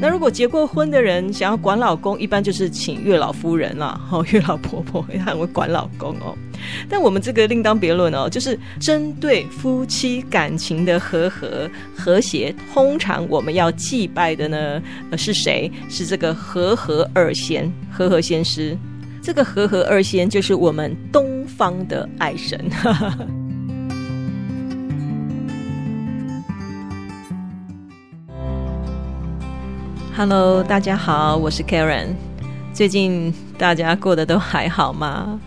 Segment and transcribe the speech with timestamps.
[0.00, 6.36] 那如果结过婚的人想要管老公，一般就是请月老夫人啦， 哦，月老婆婆也很会管老公哦。
[6.88, 14.82] 但我们这个另当别论哦，就是针对夫妻感情的和和和谐，通常我们要祭拜的呢，
[15.16, 15.70] 是谁？
[15.88, 18.76] 是这个和和二仙，和和仙师。
[19.20, 22.70] 这个和和二仙就是我们东方的爱神。
[30.18, 32.08] Hello，大家好，我是 Karen。
[32.74, 35.40] 最近大家过得都还好吗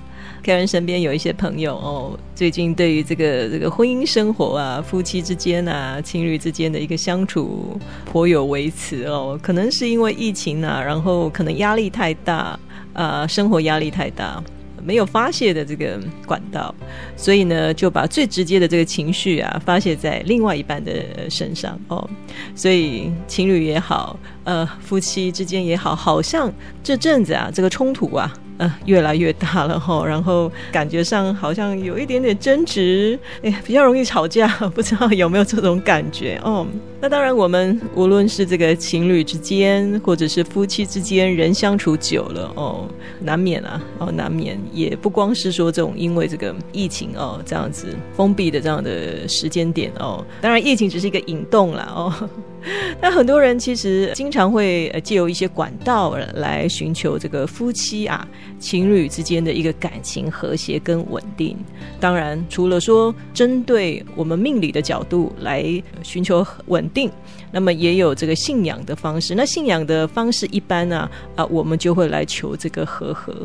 [0.46, 9.38] ？Karen 身边有一些朋友哦，最近对于这个这个婚姻生活啊、夫妻之间啊、情侣之间的一个相处颇有微词哦。
[9.44, 12.58] 可能是因为疫情啊，然后可能压力太大，
[12.94, 14.42] 呃，生活压力太大。
[14.84, 16.74] 没有发泄的这个管道，
[17.16, 22.10] 所以呢，就把最直接的这个情绪啊发泄在另外一半的身上哦。
[22.56, 26.52] 所以情侣也好，呃，夫妻之间也好，好像
[26.84, 28.32] 这阵子啊，这个冲突啊。
[28.62, 36.68] 呃，越来越大了哈，然后感觉上好像有一点点争执，哎，比较容易吵架，不知道有没有这种感觉哦？
[37.02, 42.88] 那当然，我们无论是这个情侣之间，或者是夫妻之间，人相处久了哦，
[43.20, 52.30] 难免啊，哦，难免，也不光是说这种因为这个疫情哦，这样子封闭的这样的时间点哦，当然疫情只是一个引动了哦。
[53.02, 58.28] 那很多人其实经常会借由一些管道来寻求这个夫妻啊、
[58.60, 61.58] 情侣之间的一个感情和谐跟稳定。
[62.00, 65.64] 当然，除了说针对我们命理的角度来
[66.04, 67.12] 寻求稳定，
[67.52, 69.34] 那么也有这个信仰的方式。
[69.34, 73.36] 那信仰的方式一般呢啊，我们就会来求这个和合。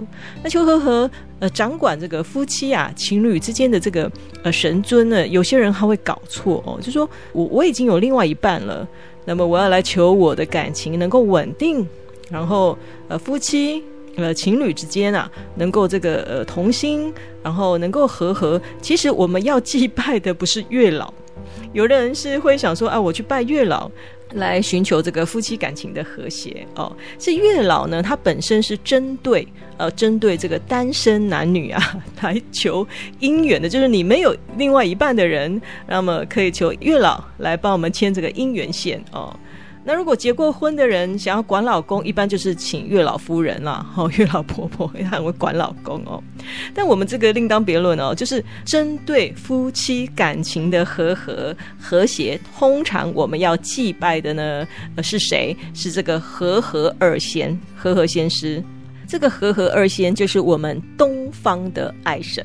[0.42, 4.10] 那求和合，呃，掌管这个夫妻啊、情侣之间的这个
[4.42, 8.88] 呃神尊呢，有些人还会搞错哦，就说我我已经有另外一半了。
[9.26, 11.86] 那么我要来求我的感情能够稳定，
[12.30, 13.82] 然后呃夫妻
[14.16, 18.60] 呃情侣之间啊能够这个呃同心，然后能够和和。
[18.80, 21.12] 其实我们要祭拜的不是月老，
[21.72, 23.90] 有的人是会想说啊，我去拜月老。
[24.32, 31.80] 来寻求这个夫妻感情的和谐哦，这月老呢，他本身是针对呃针对这个单身男女啊
[32.20, 32.86] 来求
[33.20, 39.34] 姻缘的，就是你没有另外一半的人，那么可以求月老来帮我们牵这个姻缘线哦。
[39.88, 46.20] 那如果结过婚的人想要管老公，一般就是请月老夫人啦， 哦，月老婆婆也很会管老公哦。
[46.74, 54.66] 但我们这个另当别论哦，就是针对夫妻感情的和和和谐，通常我们要祭拜的呢，
[54.96, 55.56] 呃，是谁？
[55.72, 58.60] 是这个和和二仙，和和仙师。
[59.06, 62.44] 这个和和二仙就是我们东方的爱神，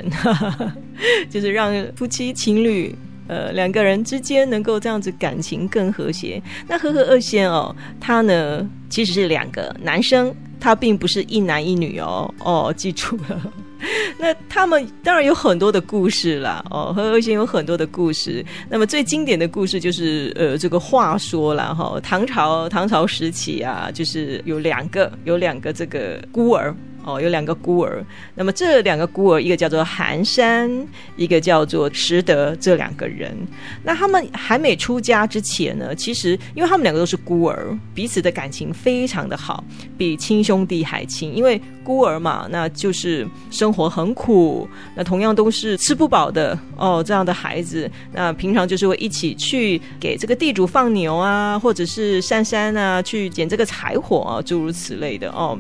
[1.27, 2.95] 就是让夫妻情侣。
[3.31, 6.41] 呃，两个人之间能够这样子感情更和谐。
[6.67, 12.29] 那和和二仙哦，他呢其实是两个男生，他并不是一男一女哦。
[12.39, 13.41] 哦，记住了。
[14.19, 16.61] 那他们当然有很多的故事啦。
[16.69, 18.45] 哦，和和二仙有很多的故事。
[18.69, 26.75] 那么最经典的故事就是呃，这个话说了哈，唐朝唐朝时期啊，就是有两个有两个这个孤儿。
[27.03, 28.03] 哦，有两个孤儿，
[28.35, 30.69] 那么这两个孤儿，一个叫做寒山，
[31.15, 33.35] 一个叫做拾得，这两个人，
[33.83, 39.63] 那他们还没出家之前呢，其实因为他们两个都是孤儿，彼此的感情非常的好，
[39.97, 41.35] 比亲兄弟还亲。
[41.35, 55.57] 因为孤儿嘛，那就是生活很苦，那同样都是吃不饱的哦，这样的孩子，那平常就是会一起去给这个地主放牛啊，或者是上山啊，去捡这个柴火啊，诸如此类的哦。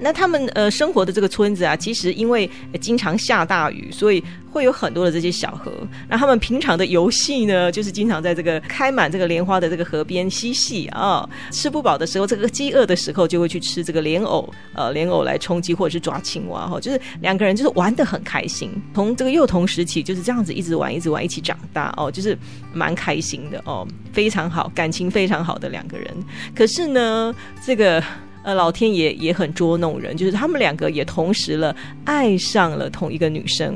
[0.00, 2.48] 那他们呃生活的这个村子啊，其实因为
[2.80, 5.72] 经常下大雨，所以会有很多的这些小河。
[6.08, 11.28] 那他们平常的游戏呢，就是经常在这个开满这个莲花的这个河边嬉戏啊。
[11.50, 16.78] 吃不饱的时候，这个饥饿的时候，就会去吃这个莲藕，呃，莲藕来充饥，或者是抓青蛙哈。
[16.80, 22.38] 就是两个人就是玩的很开心，从这个幼童时期就是这样子一直玩，一直玩，一起长大哦，就是
[22.72, 26.06] 蛮开心的哦，非常好，感情非常好的两个人。
[26.54, 27.34] 可是呢，
[27.64, 28.02] 这个。
[28.48, 33.74] 呃，老天爷也很捉弄人，就是他们两个也同时了爱上了同一个女生，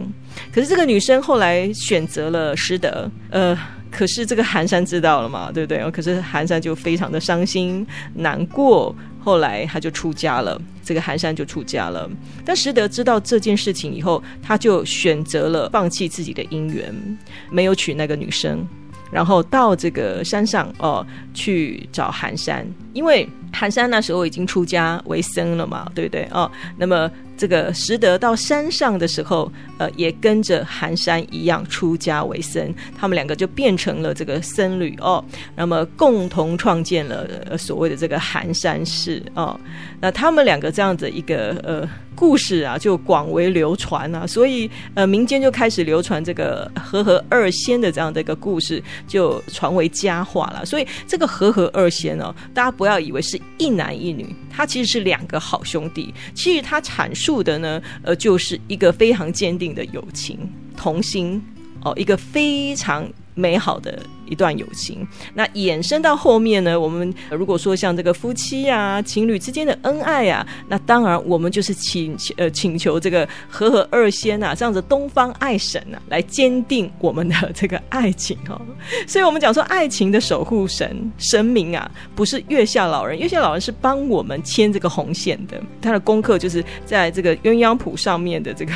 [0.51, 3.55] 可是这个女生后来选择了师德，呃，
[3.91, 5.91] 可是这个寒山知道了嘛，对不对？
[5.91, 12.11] 可是寒山就非常的伤心难过，后来他就出家了，这个寒山就出家了。
[12.43, 17.19] 但石德知道这件事情以后，他就选择了放弃自己的姻缘，
[17.51, 18.67] 没有娶那个女生。
[19.11, 26.51] 然后到这个山上哦去找寒山，因为寒山那时候已经出家为僧了嘛，对不对哦？
[26.77, 27.11] 那么。
[27.35, 35.25] 这个拾得到山上的时候，呃，也跟着寒山一样出家为僧，他们两个就变成了这个僧侣哦。
[35.57, 39.59] 那么共同创建了所谓的这个寒山寺哦。
[40.01, 41.89] 那他们两个这样子一个呃
[42.23, 50.65] 故事啊，就广为流传啊，所以呃民间就开始流传这个和合二仙的这样的一个故事，就传为佳话了。
[50.65, 56.15] 所以这个和合二仙哦，大家不要以为是一男一女，他其实是两个好兄弟。
[56.33, 57.33] 其实他阐述。
[57.43, 60.39] 的呢，呃，就是一个非常坚定的友情、
[60.77, 61.43] 同心
[61.83, 63.05] 哦，一个非常
[63.35, 65.07] 美好的一段友情。
[65.35, 78.61] 那衍生到后面呢，我们如果说像这个夫妻呀、情侣之间的恩爱啊，那当然我们就是请呃请求这个和合二仙啊，这样子东方爱神啊，来坚定我们的这个爱情哦。
[79.07, 88.73] 所以我们讲说，爱情的守护神神明啊，不是月下老人，月下老人是帮我们牵这个红线的，他的功课就是在这个鸳鸯谱上面的这个。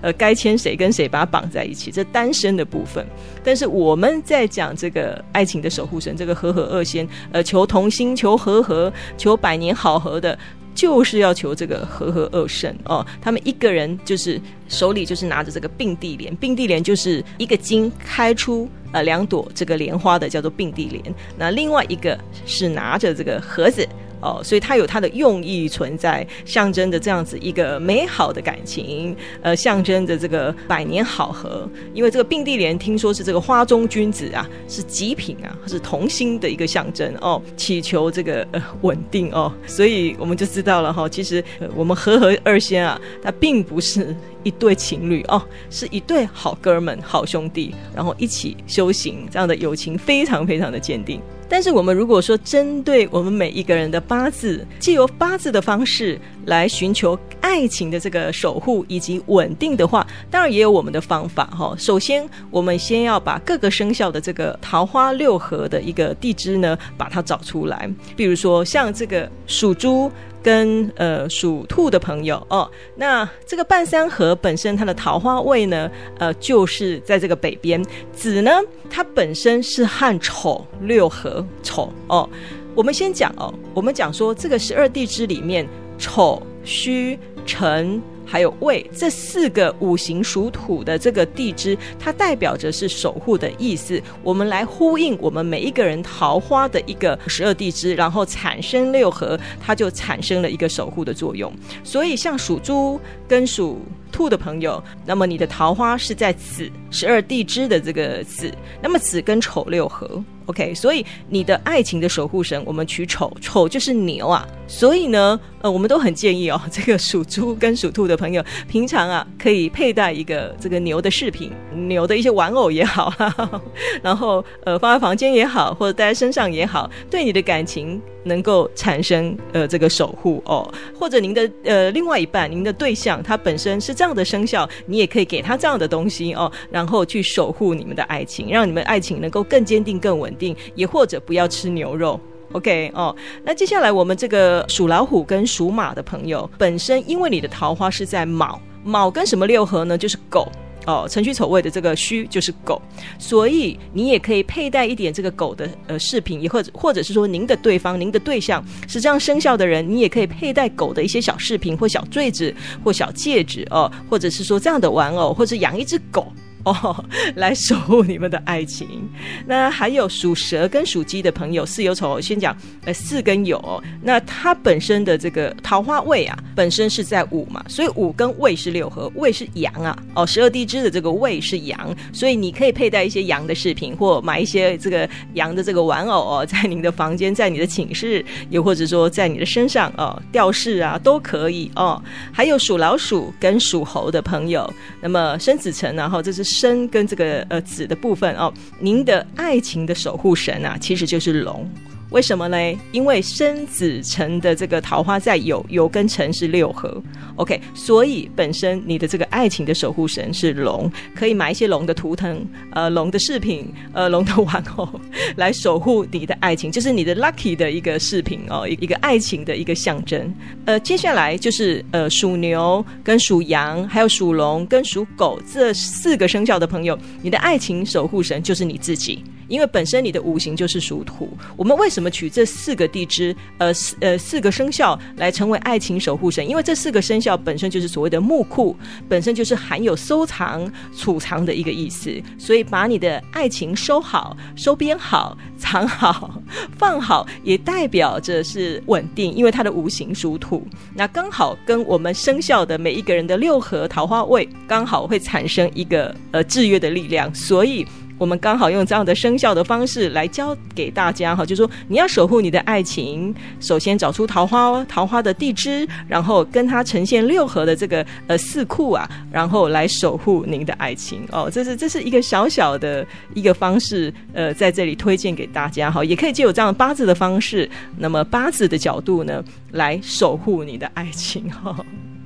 [0.00, 3.06] 呃，该牵谁跟谁把它绑在一起，这单身的部分。
[3.44, 10.38] 但是我们在讲这个爱情的守护神，这个和合二仙，呃，求同心，求和和，求百年好合的，
[10.74, 13.04] 就是要求这个和和二圣哦。
[13.20, 21.02] 他们一个人就是手里就是拿着这个并蒂莲，并蒂莲就是一个茎开出呃两朵这个莲花的，叫做并蒂莲。
[21.36, 23.86] 那另外一个是拿着这个盒子。
[24.22, 31.68] 哦，所以它有它的用意存在，象征着这样子一个美好的感情，呃，象征着这个百年好合。
[31.92, 44.14] 因为这个并蒂莲听说是这个花中君子啊，是极品啊，是同心的一个象征哦，祈求这个呃稳定哦，所以我们就知道了哈，其实我们和合二仙啊，它并不是
[44.44, 51.20] 一对情侣哦，是一对好哥们、好兄弟，然后一起修行，这样的友情非常非常的坚定。
[51.52, 61.74] 但是我们如果说针对我们每一个人的八字，借由八字的方式来寻求爱情的这个守护以及稳定的话，当然也有我们的方法哈。
[61.76, 67.86] 首先，我们先要把各个生肖的这个桃花六合的一个地支呢，把它找出来。
[68.16, 70.10] 比如说像这个属猪。
[70.42, 77.82] 跟呃属兔的朋友哦，那这个半山河本身它的桃花位呢，呃，就是在这个北边。
[78.12, 78.50] 子呢，
[78.90, 82.28] 它本身是和丑六合丑哦。
[82.74, 85.68] 我们先讲哦，我们讲说这个十二地支里面，
[85.98, 88.02] 丑戌辰。
[88.24, 94.00] 还有未这四个五行属土的这个地支，它代表着是守护的意思。
[94.22, 101.52] 我们来呼应我们每一个人桃花的一个十二地支，然后产生六合，它就产生了一个守护的作用。
[101.84, 103.80] 所以，像属猪跟属
[104.10, 110.22] 兔的朋友，那么你的桃花是在子十二地支的这个子，那么子跟丑六合。
[110.46, 114.46] OK，所以你的爱情的守护神，我们取丑，丑就是牛啊。
[114.66, 121.52] 所以呢，呃，我们都很建议哦， 这个属猪跟属兔的朋友，平常啊可以佩戴一个这个牛的饰品，
[121.86, 123.62] 牛的一些玩偶也好，哈 哈
[124.02, 130.72] 然后呃放在房间也好，或者戴在身上也好，对你的感情能够产生呃这个守护哦。
[130.98, 140.32] 或者您的呃另外一半，您的对象他本身是这样的生肖，你也可以给他这样的东西哦，然后去守护你们的爱情，让你们爱情能够更坚定、更稳。
[140.38, 142.18] 定定也或者不要吃牛肉
[142.52, 143.14] ，OK 哦。
[143.44, 149.96] 那接下来我们这个属老虎跟属马的朋友，本身因为你的桃花是在卯，卯跟什么六合呢？
[149.96, 150.50] 就是狗
[150.84, 152.82] 哦，辰戌丑未的这个戌就是狗，
[153.16, 162.52] 所以你也可以佩戴一点这个狗的呃饰品，也或者或者是说您的对方、您的对象是这样生肖的人，你也可以佩戴狗的一些小饰品或小坠子
[162.82, 166.26] 或小戒指哦，或者是说这样的玩偶，或者养一只狗。
[166.64, 167.04] 哦，
[167.34, 168.86] 来守护你们的爱情。
[169.46, 173.82] 那还有属蛇跟属鸡的朋友，巳酉丑，先讲呃巳跟酉。
[174.00, 179.96] 那它本身的这个桃花位啊，本身是在午嘛，所以午跟未是六合，未是阳啊。
[180.14, 192.00] 哦，十二地支的这个未是阳，所以你可以佩戴一些阳的饰品，或买一些这个阳的这个玩偶哦， 在您的房间，在你的寝室，又或者说在你的身上哦，吊饰啊都可以哦。
[192.32, 196.51] 还有属老鼠跟属猴的朋友，那么生子辰，然后这是。
[196.52, 201.68] 生跟这个呃子的部分哦，您的爱情的守护神啊，其实就是龙。
[202.12, 202.78] 为什么嘞？
[202.92, 207.02] 因为生子辰的这个桃花在酉，酉跟辰是六合
[207.36, 214.88] ，OK，所以本身你的这个爱情的守护神是龙，可以买一些龙的图腾，呃，龙的饰品，呃，龙的玩偶，
[215.36, 220.32] 来守护你的爱情，就是你的 lucky 的一个饰品哦，一个爱情的一个象征。
[220.66, 229.24] 呃，接下来就是呃属牛跟属羊，还有属龙跟属狗这四个生肖的朋友，你的爱情守护神就是你自己。
[229.52, 231.28] 因为本身你的五行就是属土，
[231.58, 236.48] 我们为什么取这四个地支，呃，四呃四个生肖来成为爱情守护神？
[236.48, 238.74] 因为这四个生肖本身就是所谓的木库，
[239.10, 242.10] 本身就是含有收藏、储藏的一个意思。
[242.38, 246.40] 所以把你的爱情收好、收编好、藏好、
[246.78, 257.86] 放好，也代表着是稳定，因为它的五行属土，那刚好跟我们生肖的每一个人的六合桃花位刚好会产生一个呃制约的力量，所以。
[258.22, 271.50] 我们刚好用这样的生肖的方式来教给大家哈，就说你要守护你的爱情，首先找出桃花哦桃花的地支，然后跟它呈现六合的这个呃四库啊，然后来守护您的爱情哦。
[271.52, 281.74] 这是这是一个小小的一个方式，呃，在这里推荐给大家哈，也可以借有这样八字的方式，那么八字的角度呢，来守护你的爱情哈。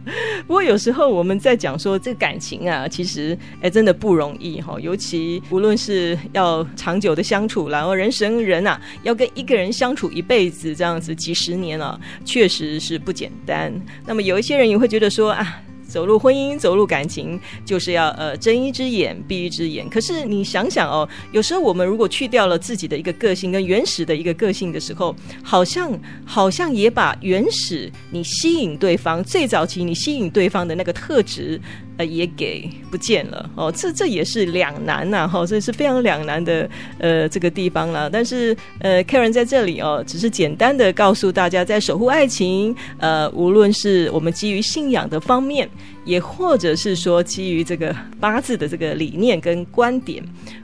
[0.46, 13.72] 不过有时候我们在讲说这个感情啊，其实哎真的不容易哈，尤其无论是要长久的相处，然后人生人啊，要跟一个人相处一辈子这样子几十年啊，确实是不简单。
[14.06, 15.60] 那么有一些人也会觉得说啊。
[15.88, 19.88] 走入婚姻，走入感情，就是要呃睁一只眼闭一只眼。
[19.88, 25.90] 可是你想想哦，有时候我们如果去掉了自己的一个个性跟原始的一个个性的时候，好像
[26.24, 31.60] 好像也把原始你吸引对方最早期你吸引对方的那个特质。
[31.96, 38.10] 呃，也给不见了哦，这这也是两难呐，哈，这是非常两难的呃这个地方了。
[38.10, 45.68] 但是呃，Karen 在这里哦，只是简单的告诉大家，在守护爱情，呃，无论是我们基于信仰的方面，
[46.04, 50.22] 也或者是说基于这个八字的这个理念跟观点，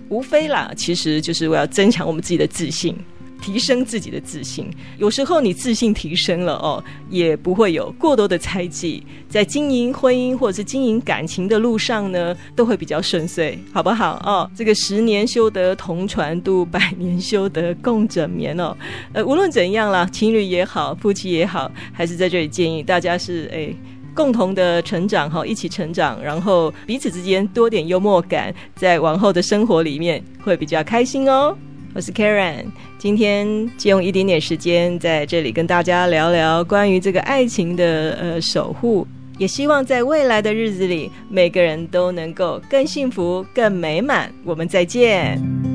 [0.09, 2.95] 无非啦，其实就是我要增强我们自己的自信。
[3.43, 14.49] 提升自己的自信，有时候你自信提升了哦，也不会有过多的猜忌，在经营婚姻或者是经营感情的路上呢，都会比较顺遂，好不好哦？
[14.57, 18.77] 这个十年修得同船渡，百年修得共枕眠哦。
[19.13, 23.75] 呃，无论怎样啦，情侣也好，夫妻也好，还是在这里建议大家是哎，
[24.15, 31.57] 共同的成长哈，一起成长，然后彼此之间多点幽默感，在往后的生活里面会比较开心哦。
[31.95, 32.65] 我是 Karen，
[32.97, 39.07] 今天借用一点点时间在这里跟大家聊聊关于这个爱情的呃守护，
[39.37, 44.33] 也希望在未来的日子里，每个人都能够更幸福、更美满。
[44.43, 45.72] 我们再见。